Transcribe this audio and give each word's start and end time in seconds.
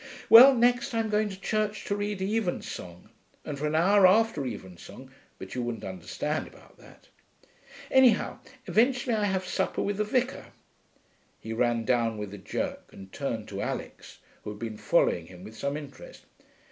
Well, 0.31 0.55
next 0.55 0.95
I'm 0.95 1.11
going 1.11 1.29
to 1.29 1.39
church 1.39 1.85
to 1.85 1.95
read 1.95 2.23
evensong, 2.23 3.09
and 3.45 3.59
for 3.59 3.67
an 3.67 3.75
hour 3.75 4.07
after 4.07 4.43
evensong 4.47 5.11
but 5.37 5.53
you 5.53 5.61
wouldn't 5.61 5.83
understand 5.83 6.47
about 6.47 6.79
that. 6.79 7.09
Anyhow, 7.91 8.39
eventually 8.65 9.13
I 9.15 9.25
have 9.25 9.45
supper 9.45 9.83
with 9.83 9.97
the 9.97 10.03
vicar.' 10.03 10.53
He 11.39 11.53
ran 11.53 11.85
down 11.85 12.17
with 12.17 12.33
a 12.33 12.39
jerk, 12.39 12.91
and 12.91 13.13
turned 13.13 13.47
to 13.49 13.61
Alix, 13.61 14.17
who 14.43 14.49
had 14.49 14.57
been 14.57 14.77
following 14.77 15.27
him 15.27 15.43
with 15.43 15.55
some 15.55 15.77
interest. 15.77 16.25